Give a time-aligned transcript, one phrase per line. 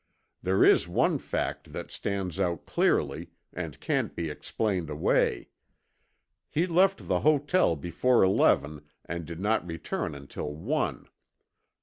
[0.41, 5.49] There is one fact that stands out clearly, and can't be explained away.
[6.49, 11.07] He left the hotel before eleven and did not return until one.